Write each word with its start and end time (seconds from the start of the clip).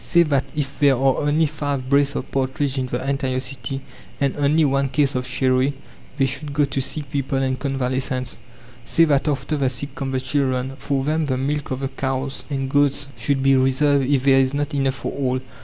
Say 0.03 0.23
that 0.23 0.45
if 0.55 0.79
there 0.79 0.95
are 0.95 1.17
only 1.17 1.45
five 1.45 1.87
brace 1.87 2.15
of 2.15 2.31
partridge 2.31 2.79
in 2.79 2.87
the 2.87 3.07
entire 3.07 3.39
city, 3.39 3.81
and 4.19 4.35
only 4.35 4.65
one 4.65 4.89
case 4.89 5.13
of 5.13 5.27
sherry, 5.27 5.73
they 6.17 6.25
should 6.25 6.53
go 6.53 6.65
to 6.65 6.81
sick 6.81 7.11
people 7.11 7.37
and 7.37 7.59
convalescents. 7.59 8.39
Say 8.83 9.05
that 9.05 9.27
after 9.27 9.57
the 9.57 9.69
sick 9.69 9.93
come 9.93 10.09
the 10.09 10.19
children. 10.19 10.73
For 10.79 11.03
them 11.03 11.25
the 11.27 11.37
milk 11.37 11.69
of 11.69 11.81
the 11.81 11.87
cows 11.87 12.45
and 12.49 12.67
goats 12.67 13.09
should 13.15 13.43
be 13.43 13.55
reserved 13.55 14.09
if 14.09 14.23
there 14.23 14.39
is 14.39 14.55
not 14.55 14.73
enough 14.73 14.95
for 14.95 15.11
all. 15.11 15.39